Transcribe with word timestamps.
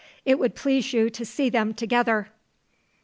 It 0.25 0.39
would 0.39 0.55
please 0.55 0.93
you 0.93 1.11
to 1.11 1.23
see 1.23 1.47
them 1.49 1.75
together." 1.75 2.29